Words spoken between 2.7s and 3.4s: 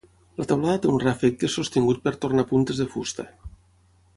de fusta.